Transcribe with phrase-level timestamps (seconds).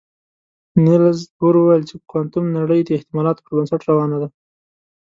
[0.85, 4.27] نيلز بور ویل چې کوانتم نړۍ د احتمالاتو پر بنسټ روانه ده.